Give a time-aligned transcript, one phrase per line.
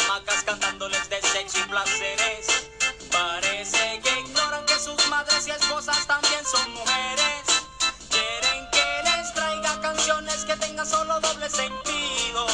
[0.00, 2.46] chamacas cantándoles de sexo y placeres.
[3.10, 7.42] Parece que ignoran que sus madres y esposas también son mujeres.
[8.08, 12.46] Quieren que les traiga canciones que tengan solo doble sentido.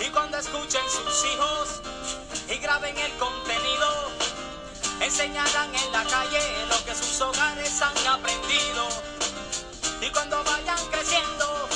[0.00, 1.82] Y cuando escuchen sus hijos
[2.48, 4.10] y graben el contenido,
[5.00, 8.88] enseñarán en la calle lo que sus hogares han aprendido.
[10.00, 11.67] Y cuando vayan creciendo,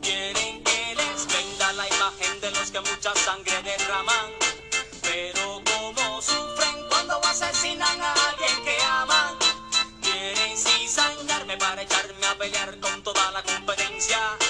[0.00, 4.32] Quieren que les venda la imagen de los que mucha sangre derraman,
[5.02, 9.36] pero como sufren cuando asesinan a alguien que aman.
[10.00, 14.43] Quieren cizañarme para echarme a pelear con toda la competencia.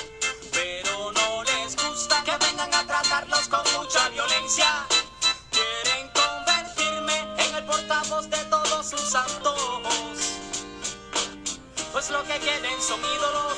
[12.45, 13.57] Quieren son ídolos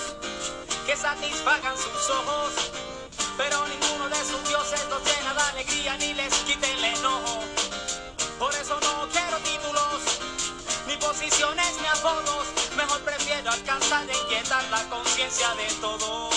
[0.86, 2.52] que satisfagan sus ojos.
[3.36, 7.42] Pero ninguno de sus dioses los llena de alegría ni les quite el enojo.
[8.38, 10.00] Por eso no quiero títulos,
[10.86, 12.46] ni posiciones, ni apodos.
[12.76, 16.34] Mejor prefiero alcanzar e inquietar la conciencia de todos.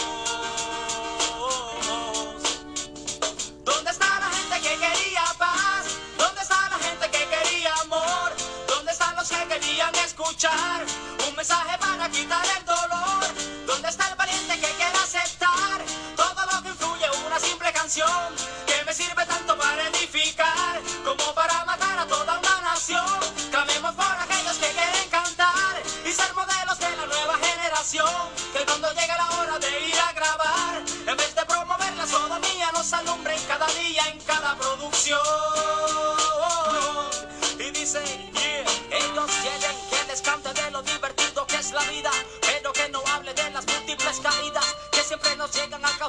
[3.63, 5.85] ¿Dónde está la gente que quería paz?
[6.17, 8.31] ¿Dónde está la gente que quería amor?
[8.67, 13.23] ¿Dónde están los que querían escuchar mensaje para quitar el dolor?
[13.65, 15.79] ¿Dónde está el valiente que quiere aceptar
[16.17, 18.35] todo lo que influye una simple canción
[18.67, 23.19] que me sirve tanto para edificar como para matar a toda una nación?
[23.51, 28.15] Clamemos por aquellos que quieren cantar y ser modelos de la nueva generación.
[28.51, 32.69] Que cuando llegue la hora de ir a grabar, en vez de promover la sodomía,
[32.73, 35.78] nos alumbren cada día en cada producción.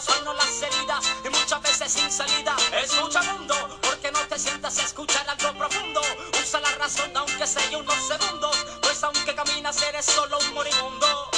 [0.00, 2.56] Causarnos las heridas y muchas veces sin salida.
[2.82, 6.00] Escucha mundo, porque no te sientas a escuchar algo profundo.
[6.42, 11.30] Usa la razón aunque sea unos segundos, pues aunque caminas eres solo un moribundo.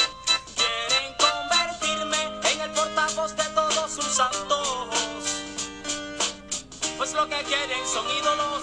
[0.55, 5.25] Quieren convertirme en el portavoz de todos sus antojos.
[6.97, 8.63] Pues lo que quieren son ídolos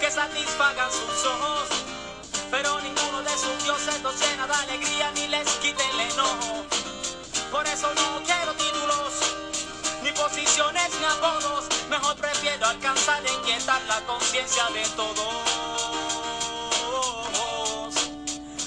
[0.00, 1.68] que satisfagan sus ojos.
[2.50, 6.73] Pero ninguno de sus dioses los llena de alegría ni les quite el enojo.
[11.14, 11.64] Apodos.
[11.88, 15.44] Mejor prefiero alcanzar e inquietar la conciencia de todos.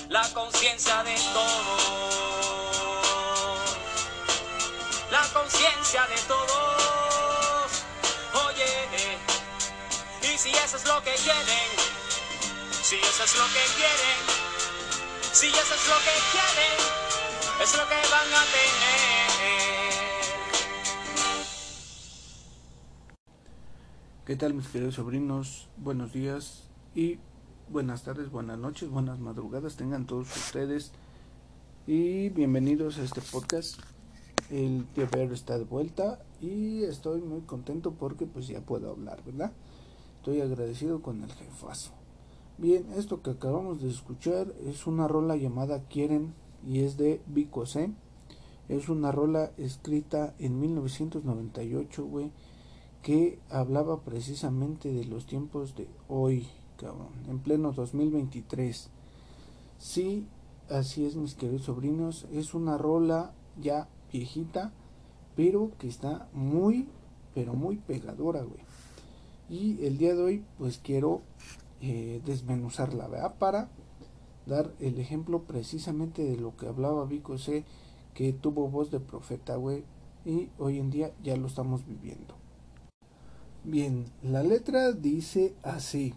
[0.09, 1.81] La conciencia de todos.
[5.11, 7.71] La conciencia de todos.
[8.47, 8.87] Oye,
[10.21, 11.69] y si eso es lo que quieren,
[12.83, 14.19] si eso es lo que quieren,
[15.31, 16.77] si eso es lo que quieren,
[17.61, 19.06] es lo que van a tener.
[24.27, 25.69] ¿Qué tal mis queridos sobrinos?
[25.77, 27.17] Buenos días y
[27.69, 30.91] buenas tardes, buenas noches, buenas madrugadas tengan todos ustedes
[31.87, 33.79] y bienvenidos a este podcast.
[34.51, 39.23] El tío Pedro está de vuelta y estoy muy contento porque pues ya puedo hablar,
[39.23, 39.53] ¿verdad?
[40.17, 41.91] Estoy agradecido con el jefazo.
[42.57, 46.33] Bien, esto que acabamos de escuchar es una rola llamada Quieren
[46.67, 47.93] y es de Vico C.
[48.67, 52.33] Es una rola escrita en 1998, güey,
[53.07, 56.45] que hablaba precisamente de los tiempos de hoy,
[56.75, 58.89] cabrón, en pleno 2023.
[59.77, 60.27] Sí,
[60.69, 63.31] así es, mis queridos sobrinos, es una rola
[63.61, 64.73] ya viejita,
[65.37, 66.89] pero que está muy,
[67.33, 68.59] pero muy pegadora, güey.
[69.49, 71.21] Y el día de hoy, pues quiero
[71.79, 73.35] eh, desmenuzarla, ¿verdad?
[73.39, 73.69] Para
[74.45, 77.63] dar el ejemplo precisamente de lo que hablaba Vico C,
[78.13, 79.85] que tuvo voz de profeta, güey,
[80.25, 82.35] y hoy en día ya lo estamos viviendo.
[83.69, 86.13] Bien, la letra dice así.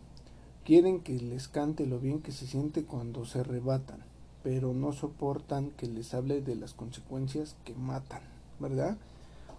[0.65, 4.05] Quieren que les cante lo bien que se siente cuando se arrebatan,
[4.45, 8.23] pero no soportan que les hable de las consecuencias que matan,
[8.61, 8.97] ¿verdad?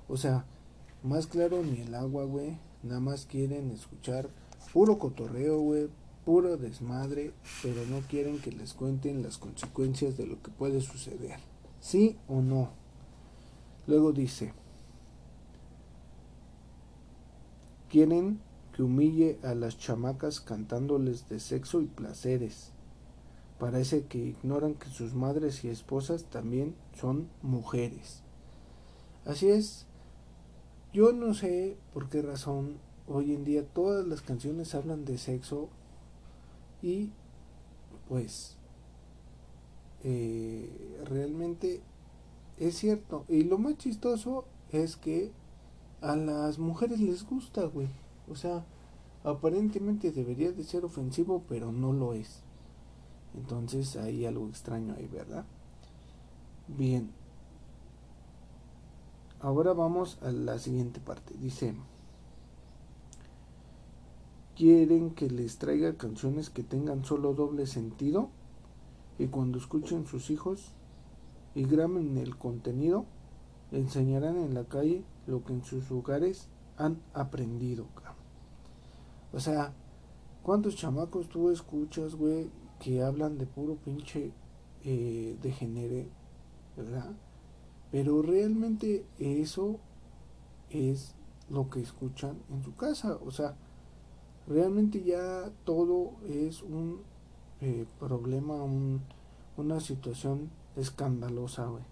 [0.07, 0.45] O sea,
[1.03, 2.57] más claro ni el agua, güey.
[2.81, 4.29] Nada más quieren escuchar
[4.71, 5.89] puro cotorreo, güey,
[6.23, 11.41] puro desmadre, pero no quieren que les cuenten las consecuencias de lo que puede suceder.
[11.81, 12.69] ¿Sí o no?
[13.85, 14.53] Luego dice,
[17.91, 18.39] quieren
[18.73, 22.71] que humille a las chamacas cantándoles de sexo y placeres.
[23.59, 28.23] Parece que ignoran que sus madres y esposas también son mujeres.
[29.25, 29.85] Así es,
[30.93, 32.77] yo no sé por qué razón
[33.07, 35.67] hoy en día todas las canciones hablan de sexo
[36.81, 37.11] y
[38.07, 38.55] pues
[40.05, 40.69] eh,
[41.09, 41.81] realmente
[42.57, 43.25] es cierto.
[43.27, 45.33] Y lo más chistoso es que
[46.01, 47.87] a las mujeres les gusta, güey.
[48.29, 48.65] O sea,
[49.23, 52.41] aparentemente debería de ser ofensivo, pero no lo es.
[53.35, 55.45] Entonces hay algo extraño ahí, ¿verdad?
[56.67, 57.11] Bien.
[59.39, 61.33] Ahora vamos a la siguiente parte.
[61.39, 61.75] Dice,
[64.55, 68.29] ¿quieren que les traiga canciones que tengan solo doble sentido?
[69.17, 70.73] Y cuando escuchen sus hijos
[71.55, 73.05] y graben el contenido,
[73.71, 77.87] enseñarán en la calle lo que en sus hogares han aprendido.
[79.33, 79.73] O sea,
[80.43, 84.33] ¿cuántos chamacos tú escuchas, güey, que hablan de puro pinche
[84.83, 86.09] eh, degenere,
[86.75, 87.13] ¿verdad?
[87.91, 89.79] Pero realmente eso
[90.69, 91.15] es
[91.49, 93.17] lo que escuchan en su casa.
[93.23, 93.55] O sea,
[94.47, 97.01] realmente ya todo es un
[97.61, 99.01] eh, problema, un,
[99.57, 101.83] una situación escandalosa, güey.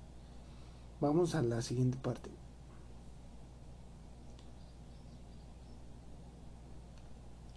[1.01, 2.38] Vamos a la siguiente parte.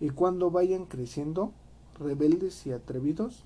[0.03, 1.53] Y cuando vayan creciendo,
[1.97, 3.45] rebeldes y atrevidos,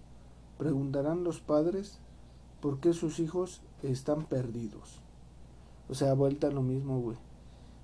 [0.56, 1.98] preguntarán los padres
[2.62, 5.02] por qué sus hijos están perdidos.
[5.90, 7.18] O sea, vuelta a lo mismo, güey.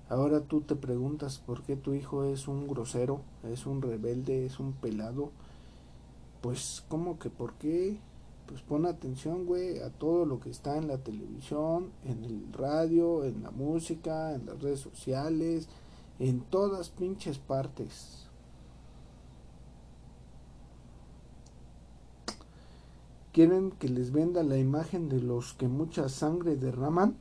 [0.09, 4.59] Ahora tú te preguntas por qué tu hijo es un grosero, es un rebelde, es
[4.59, 5.29] un pelado.
[6.41, 7.99] Pues, ¿cómo que por qué?
[8.47, 13.23] Pues pon atención, güey, a todo lo que está en la televisión, en el radio,
[13.23, 15.69] en la música, en las redes sociales,
[16.17, 18.23] en todas pinches partes.
[23.33, 27.17] Quieren que les venda la imagen de los que mucha sangre derraman,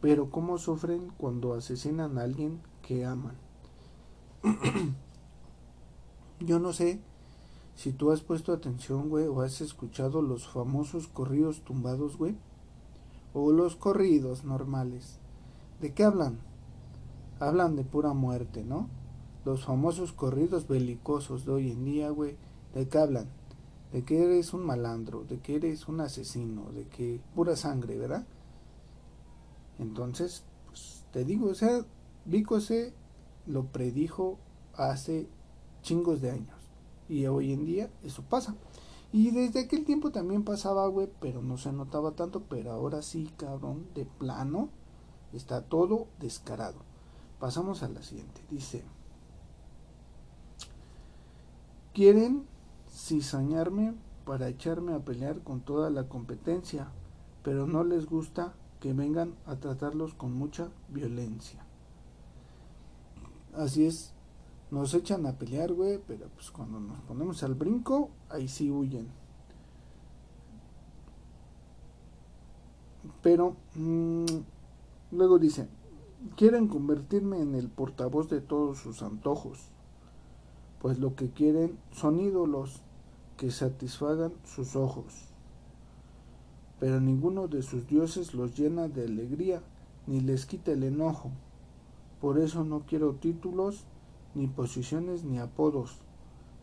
[0.00, 3.36] pero cómo sufren cuando asesinan a alguien que aman.
[6.40, 7.00] Yo no sé
[7.74, 12.36] si tú has puesto atención, güey, o has escuchado los famosos corridos tumbados, güey,
[13.34, 15.18] o los corridos normales.
[15.80, 16.38] ¿De qué hablan?
[17.40, 18.88] Hablan de pura muerte, ¿no?
[19.44, 22.36] Los famosos corridos belicosos de hoy en día, güey,
[22.72, 23.26] ¿de qué hablan?
[23.92, 28.26] De que eres un malandro, de que eres un asesino, de que pura sangre, ¿verdad?
[29.78, 31.84] Entonces, pues te digo, o sea,
[32.24, 32.92] Vico se
[33.46, 34.38] lo predijo
[34.74, 35.28] hace
[35.82, 36.58] chingos de años
[37.08, 38.54] y hoy en día eso pasa.
[39.10, 43.32] Y desde aquel tiempo también pasaba, güey, pero no se notaba tanto, pero ahora sí,
[43.38, 44.68] cabrón, de plano,
[45.32, 46.76] está todo descarado.
[47.40, 48.42] Pasamos a la siguiente.
[48.50, 48.82] Dice,
[51.94, 52.44] ¿quieren
[52.98, 56.88] cizañarme para echarme a pelear con toda la competencia,
[57.42, 61.64] pero no les gusta que vengan a tratarlos con mucha violencia.
[63.54, 64.12] Así es,
[64.70, 69.08] nos echan a pelear, güey, pero pues cuando nos ponemos al brinco, ahí sí huyen.
[73.22, 74.26] Pero mmm,
[75.12, 75.68] luego dice,
[76.36, 79.70] quieren convertirme en el portavoz de todos sus antojos,
[80.80, 82.82] pues lo que quieren son ídolos
[83.38, 85.14] que satisfagan sus ojos.
[86.78, 89.62] Pero ninguno de sus dioses los llena de alegría,
[90.06, 91.30] ni les quita el enojo.
[92.20, 93.84] Por eso no quiero títulos,
[94.34, 95.98] ni posiciones, ni apodos.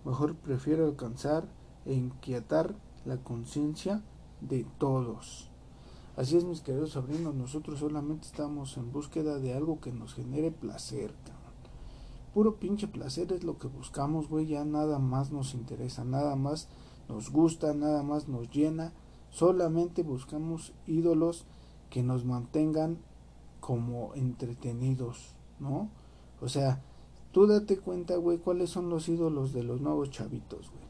[0.03, 1.45] Mejor prefiero alcanzar
[1.85, 4.03] e inquietar la conciencia
[4.41, 5.49] de todos.
[6.17, 10.51] Así es, mis queridos sobrinos, nosotros solamente estamos en búsqueda de algo que nos genere
[10.51, 11.13] placer.
[12.35, 16.67] Puro pinche placer es lo que buscamos, güey, ya nada más nos interesa, nada más
[17.07, 18.91] nos gusta, nada más nos llena,
[19.29, 21.45] solamente buscamos ídolos
[21.89, 22.97] que nos mantengan
[23.61, 25.87] como entretenidos, ¿no?
[26.41, 26.83] O sea,
[27.31, 30.83] tú date cuenta, güey, cuáles son los ídolos de los nuevos chavitos, güey.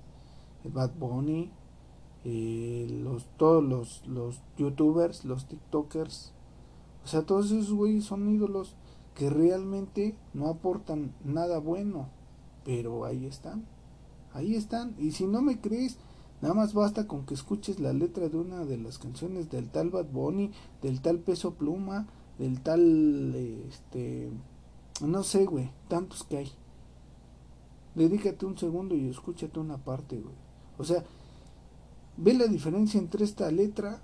[0.64, 1.52] El Bad Bunny,
[2.24, 6.34] eh, los, todos los, los youtubers, los tiktokers,
[7.04, 8.76] o sea, todos esos güeyes son ídolos
[9.16, 12.10] que realmente no aportan nada bueno,
[12.64, 13.66] pero ahí están,
[14.34, 14.94] ahí están.
[15.00, 15.98] Y si no me crees,
[16.42, 19.90] nada más basta con que escuches la letra de una de las canciones del tal
[19.90, 22.08] Bad Bunny, del tal Peso Pluma,
[22.38, 23.34] del tal,
[23.68, 24.30] este,
[25.02, 26.52] no sé, güey, tantos que hay.
[27.96, 30.36] Dedícate un segundo y escúchate una parte, güey.
[30.78, 31.06] O sea,
[32.18, 34.02] ve la diferencia entre esta letra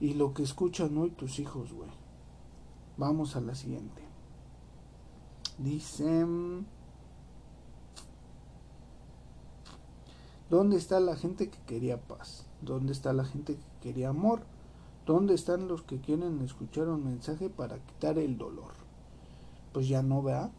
[0.00, 1.90] y lo que escuchan hoy tus hijos, güey.
[2.96, 4.01] Vamos a la siguiente.
[5.58, 6.66] Dicen...
[10.50, 12.46] ¿Dónde está la gente que quería paz?
[12.60, 14.42] ¿Dónde está la gente que quería amor?
[15.06, 18.82] ¿Dónde están los que quieren escuchar un mensaje para quitar el dolor?
[19.72, 20.50] pues ya no, vea.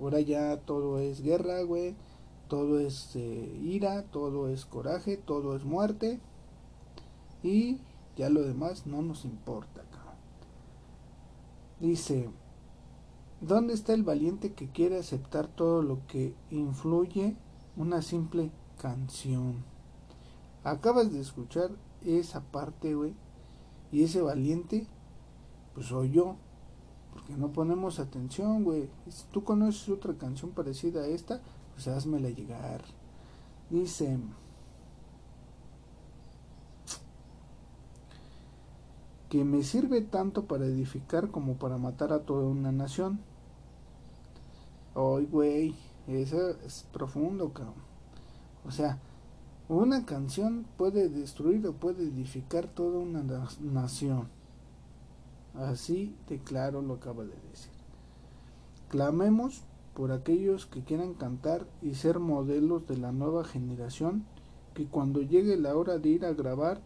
[0.00, 1.94] Ahora ya todo es guerra, güey.
[2.48, 6.20] Todo es eh, ira, todo es coraje, todo es muerte.
[7.42, 7.78] Y
[8.16, 10.16] ya lo demás no nos importa, cabrón.
[11.78, 12.28] Dice,
[13.40, 17.36] ¿dónde está el valiente que quiere aceptar todo lo que influye
[17.76, 19.64] una simple canción?
[20.64, 21.70] Acabas de escuchar
[22.02, 23.14] esa parte, güey.
[23.92, 24.86] Y ese valiente,
[25.74, 26.36] pues soy yo.
[27.12, 28.88] Porque no ponemos atención, güey.
[29.08, 31.40] Si tú conoces otra canción parecida a esta,
[31.74, 32.82] pues házmela llegar.
[33.70, 34.18] Dice...
[39.30, 43.20] que me sirve tanto para edificar como para matar a toda una nación.
[44.94, 45.74] Ay, güey,
[46.08, 47.74] eso es profundo, cabrón.
[48.66, 48.98] O sea,
[49.68, 53.22] una canción puede destruir o puede edificar toda una
[53.60, 54.28] nación.
[55.54, 57.70] Así de claro lo acaba de decir.
[58.88, 59.62] Clamemos
[59.94, 64.24] por aquellos que quieran cantar y ser modelos de la nueva generación,
[64.74, 66.80] que cuando llegue la hora de ir a grabar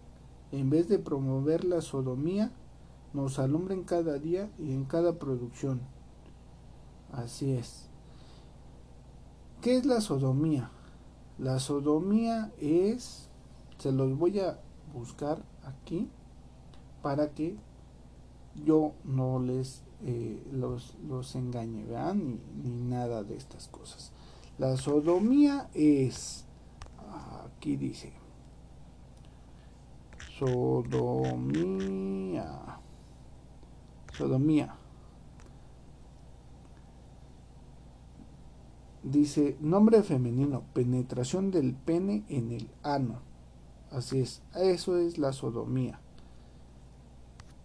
[0.53, 2.53] en vez de promover la sodomía,
[3.15, 5.81] nos alumbren cada día y en cada producción.
[7.13, 7.89] Así es.
[9.65, 10.71] ¿Qué es la sodomía?
[11.39, 13.31] La sodomía es,
[13.79, 14.61] se los voy a
[14.93, 16.11] buscar aquí
[17.01, 17.57] para que
[18.63, 24.13] yo no les eh, los, los engañe, vean, ni, ni nada de estas cosas.
[24.59, 26.45] La sodomía es,
[27.47, 28.13] aquí dice,
[30.39, 31.71] sodomía.
[34.13, 34.84] Sodomía.
[39.05, 43.21] Dice, nombre femenino, penetración del pene en el ano.
[43.91, 46.01] Así es, eso es la sodomía.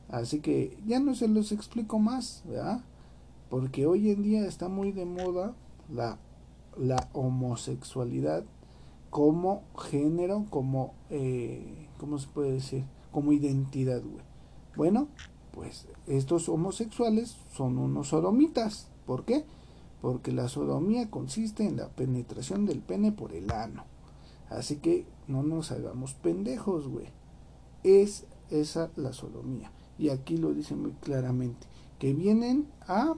[0.09, 2.81] Así que ya no se los explico más, ¿verdad?
[3.49, 5.55] Porque hoy en día está muy de moda
[5.89, 6.17] la,
[6.77, 8.43] la homosexualidad
[9.09, 12.83] como género, como, eh, ¿cómo se puede decir?
[13.11, 14.23] Como identidad, güey.
[14.75, 15.07] Bueno,
[15.51, 18.89] pues estos homosexuales son unos sodomitas.
[19.05, 19.45] ¿Por qué?
[20.01, 23.83] Porque la sodomía consiste en la penetración del pene por el ano.
[24.49, 27.07] Así que no nos hagamos pendejos, güey.
[27.83, 29.71] Es esa la sodomía.
[29.97, 31.67] Y aquí lo dice muy claramente.
[31.99, 33.15] Que vienen a...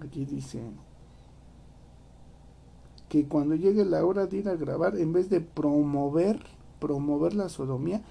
[0.00, 0.76] Aquí dicen
[3.08, 6.40] que cuando llegue la hora de ir a grabar, en vez de promover,
[6.80, 8.02] promover la sodomía,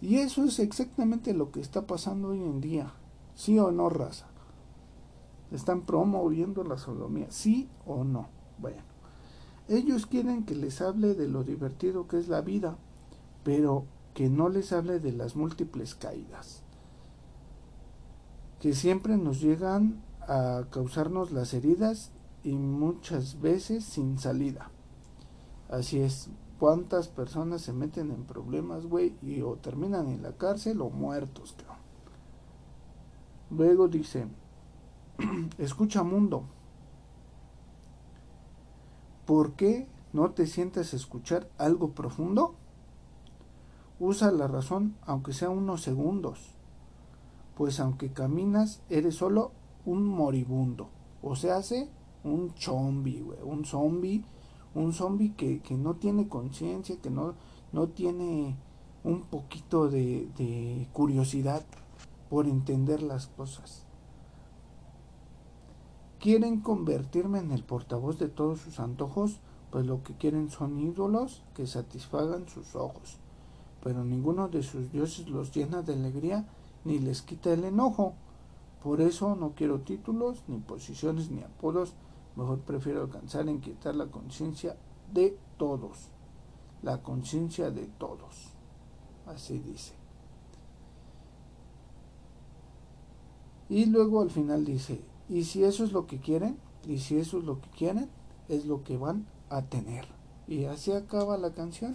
[0.00, 2.92] y eso es exactamente lo que está pasando hoy en día,
[3.36, 4.26] sí o no, raza.
[5.50, 8.28] Están promoviendo la sodomía, sí o no.
[8.58, 8.82] Bueno,
[9.68, 12.76] ellos quieren que les hable de lo divertido que es la vida,
[13.44, 16.62] pero que no les hable de las múltiples caídas,
[18.60, 22.10] que siempre nos llegan a causarnos las heridas
[22.42, 24.70] y muchas veces sin salida.
[25.68, 30.80] Así es, cuántas personas se meten en problemas, güey, y o terminan en la cárcel
[30.80, 31.78] o muertos, cabrón.
[33.50, 34.26] Luego dice,
[35.58, 36.44] escucha mundo,
[39.26, 42.54] ¿por qué no te sientes escuchar algo profundo?
[44.00, 46.54] Usa la razón aunque sea unos segundos,
[47.56, 49.52] pues aunque caminas eres solo
[49.84, 50.90] un moribundo,
[51.22, 51.90] o se hace
[52.22, 54.24] un zombie, un zombie,
[54.74, 57.34] un zombie que, que no tiene conciencia, que no,
[57.72, 58.56] no tiene
[59.02, 61.64] un poquito de curiosidad
[62.28, 63.87] por entender las cosas.
[66.20, 69.38] Quieren convertirme en el portavoz de todos sus antojos,
[69.70, 73.18] pues lo que quieren son ídolos que satisfagan sus ojos.
[73.82, 76.48] Pero ninguno de sus dioses los llena de alegría
[76.84, 78.14] ni les quita el enojo.
[78.82, 81.94] Por eso no quiero títulos, ni posiciones, ni apodos,
[82.38, 84.76] Mejor prefiero alcanzar en quitar la conciencia
[85.12, 86.06] de todos.
[86.82, 88.52] La conciencia de todos.
[89.26, 89.94] Así dice.
[93.68, 97.38] Y luego al final dice, y si eso es lo que quieren, y si eso
[97.38, 98.08] es lo que quieren,
[98.48, 100.06] es lo que van a tener.
[100.46, 101.94] Y así acaba la canción.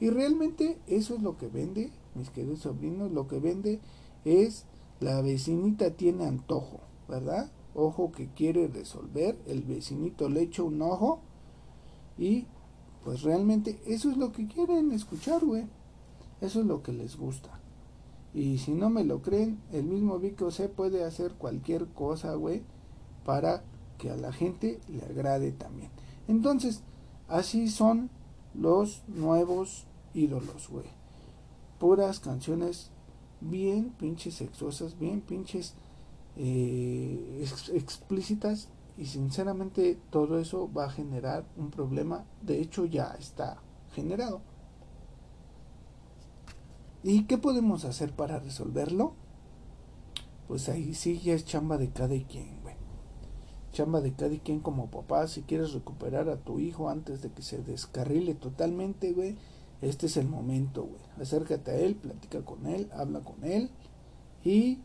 [0.00, 3.80] Y realmente eso es lo que vende, mis queridos sobrinos, lo que vende
[4.24, 4.64] es
[5.00, 7.50] la vecinita tiene antojo, ¿verdad?
[7.74, 11.20] ojo que quiere resolver, el vecinito le echa un ojo
[12.18, 12.46] y
[13.04, 15.66] pues realmente eso es lo que quieren escuchar, güey.
[16.40, 17.60] Eso es lo que les gusta.
[18.34, 22.62] Y si no me lo creen, el mismo Vico C puede hacer cualquier cosa, güey,
[23.24, 23.62] para
[23.98, 25.90] que a la gente le agrade también.
[26.28, 26.82] Entonces,
[27.28, 28.10] así son
[28.54, 30.86] los nuevos ídolos, güey.
[31.78, 32.90] Puras canciones
[33.40, 35.74] bien pinches sexuosas, bien pinches
[36.36, 42.24] eh, explícitas y sinceramente todo eso va a generar un problema.
[42.40, 43.58] De hecho ya está
[43.94, 44.40] generado.
[47.02, 49.14] ¿Y qué podemos hacer para resolverlo?
[50.46, 52.61] Pues ahí sí ya es chamba de cada quien.
[53.72, 55.26] Chamba de cada quien como papá.
[55.26, 59.36] Si quieres recuperar a tu hijo antes de que se descarrile totalmente, güey.
[59.80, 61.02] Este es el momento, güey.
[61.20, 63.70] Acércate a él, platica con él, habla con él
[64.44, 64.78] y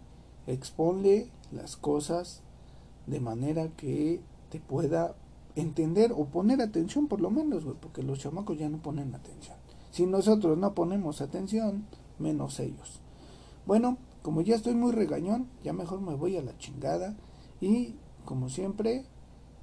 [0.48, 2.41] exponle las cosas
[3.06, 5.15] de manera que te pueda
[5.56, 9.58] entender o poner atención por lo menos, güey, porque los chamacos ya no ponen atención.
[9.91, 11.86] Si nosotros no ponemos atención,
[12.20, 13.01] menos ellos.
[13.65, 17.15] Bueno, como ya estoy muy regañón, ya mejor me voy a la chingada
[17.60, 17.96] y
[18.27, 19.05] como siempre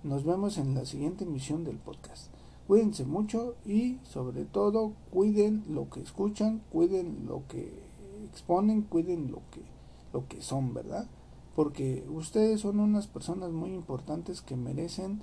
[0.05, 2.29] nos vemos en la siguiente emisión del podcast.
[2.67, 7.71] Cuídense mucho y sobre todo cuiden lo que escuchan, cuiden lo que
[8.31, 9.63] exponen, cuiden lo que
[10.15, 11.07] lo que son, ¿verdad?
[11.55, 15.21] Porque ustedes son unas personas muy importantes que merecen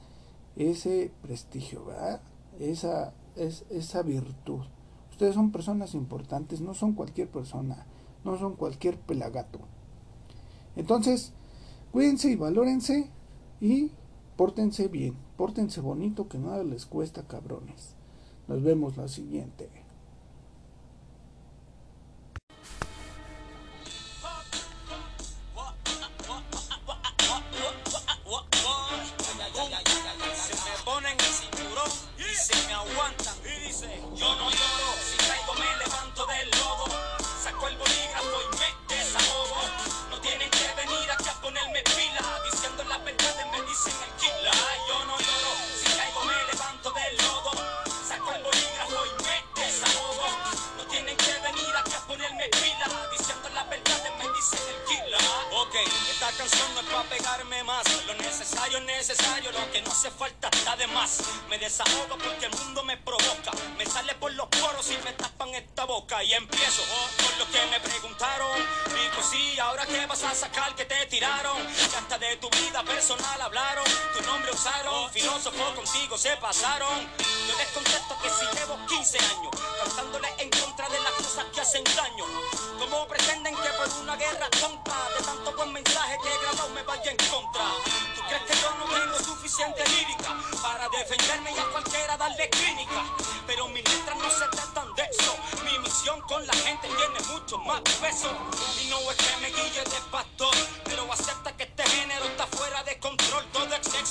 [0.55, 2.21] ese prestigio, ¿verdad?
[2.59, 4.61] Esa, es, esa virtud.
[5.09, 7.87] Ustedes son personas importantes, no son cualquier persona,
[8.23, 9.59] no son cualquier pelagato.
[10.75, 11.33] Entonces,
[11.91, 13.09] cuídense y valórense
[13.61, 13.91] y
[14.35, 17.95] pórtense bien, pórtense bonito, que nada les cuesta, cabrones.
[18.47, 19.69] Nos vemos la siguiente.
[65.91, 66.83] Y empiezo
[67.17, 68.57] con lo que me preguntaron.
[68.95, 71.57] Digo, sí, ahora qué vas a sacar que te tiraron.
[71.59, 73.83] Y hasta de tu vida personal hablaron.
[74.15, 76.97] Tu nombre usaron, filósofo contigo se pasaron.
[77.45, 79.51] Yo les contesto que si llevo 15 años
[79.83, 82.25] cantándole en contra de las cosas que hacen daño.
[82.79, 86.83] ¿Cómo pretenden que por una guerra tonta de tanto buen mensaje que he grabado me
[86.83, 88.10] vaya en contra?
[88.31, 93.03] ¿Tú crees que yo no tengo suficiente lírica para defenderme y a cualquiera darle clínica?
[93.45, 95.35] Pero mis letras no se tratan de eso.
[95.65, 98.31] Mi misión con la gente tiene mucho más peso.
[98.81, 102.81] Y no es que me guille de pastor, pero acepta que este género está fuera
[102.83, 102.90] de.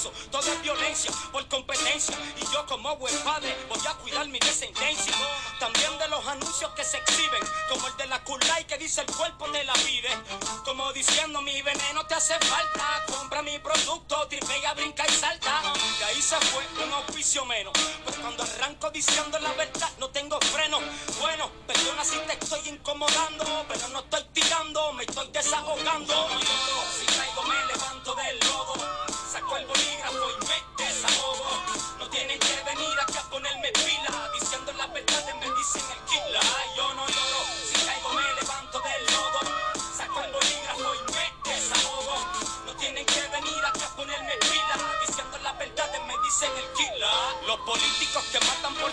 [0.00, 2.16] Sexo, todo violencia por competencia.
[2.36, 5.14] Y yo como buen padre voy a cuidar mi descendencia.
[5.58, 9.06] También de los anuncios que se exhiben, como el de la Kulai que dice el
[9.14, 10.08] cuerpo te la pide.
[10.64, 13.04] Como diciendo mi veneno te hace falta.
[13.08, 15.62] Compra mi producto, tripea, brinca y salta.
[16.00, 17.74] Y ahí se fue un auspicio menos.
[18.04, 20.78] Pues cuando arranco diciendo la verdad no tengo freno.
[21.20, 26.28] Bueno, perdona si te estoy incomodando, pero no estoy tirando, me estoy desahogando.
[26.98, 29.09] Si caigo me levanto del lodo.
[29.56, 30.49] El bolígrafo y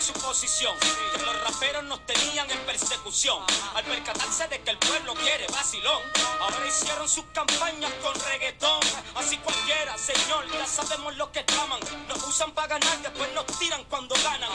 [0.07, 0.73] su posición.
[0.79, 3.43] Que los raperos nos tenían en persecución.
[3.75, 6.01] Al percatarse de que el pueblo quiere vacilón.
[6.39, 8.79] Ahora hicieron sus campañas con reggaetón.
[9.15, 11.79] Así cualquiera, señor, ya sabemos lo que traman.
[12.07, 14.49] Nos usan para ganar, después nos tiran cuando ganan.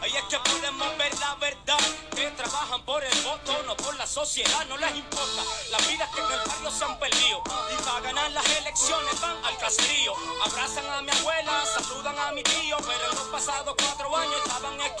[0.00, 1.78] Ahí es que podemos ver la verdad.
[2.16, 5.42] Que trabajan por el voto, no por la sociedad, no les importa.
[5.70, 7.42] Las vidas que en el barrio se han perdido.
[7.72, 10.14] Y para ganar las elecciones van al caserío.
[10.46, 12.78] Abrazan a mi abuela, saludan a mi tío.
[12.78, 14.93] Pero en los pasados cuatro años estaban escondidos.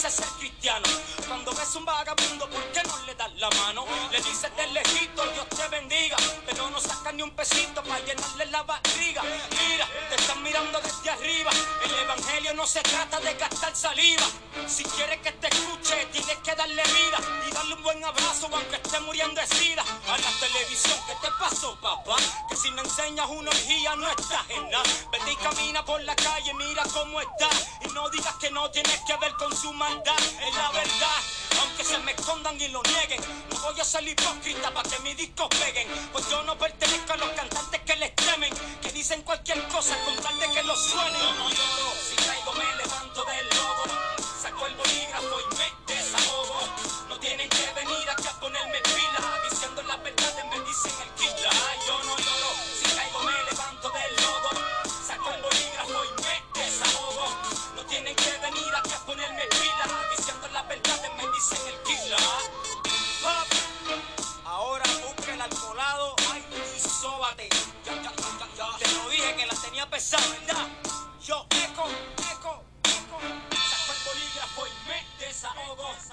[0.00, 1.19] Hermano, usted que dice ser cristiano.
[1.60, 3.84] Ves un vagabundo, ¿por qué no le das la mano?
[4.10, 6.16] Le dices de lejito, Dios te bendiga.
[6.46, 9.22] Pero no saca ni un pesito para llenarle la barriga.
[9.22, 11.50] Mira, te están mirando desde arriba.
[11.84, 14.24] El evangelio no se trata de gastar saliva.
[14.66, 18.76] Si quieres que te escuche, tienes que darle vida y darle un buen abrazo aunque
[18.76, 19.82] esté muriendo de sida.
[20.08, 22.16] A la televisión, ¿qué te pasó, papá?
[22.48, 24.84] Que si me enseñas una orgía no estás en nada.
[25.12, 27.50] Vete y camina por la calle, mira cómo está.
[27.82, 30.18] Y no digas que no tienes que ver con su maldad.
[30.18, 31.49] Es la verdad.
[31.60, 33.20] Aunque se me escondan y lo nieguen,
[33.50, 35.88] no voy a ser hipócrita para que mis discos peguen.
[36.12, 37.29] Pues yo no pertenezco a los